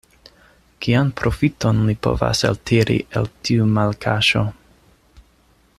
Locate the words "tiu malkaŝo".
3.49-4.45